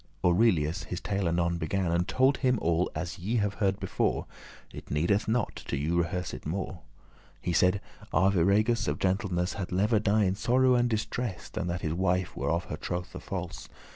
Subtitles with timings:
[0.25, 4.25] Aurelius his tale anon began, And told him all as ye have heard before,
[4.73, 6.79] It needeth not to you rehearse it more.
[7.39, 11.81] He said, "Arviragus of gentleness Had lever* die in sorrow and distress, *rather Than that
[11.81, 13.69] his wife were of her trothe false."